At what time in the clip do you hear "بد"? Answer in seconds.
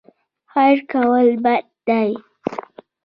1.43-1.65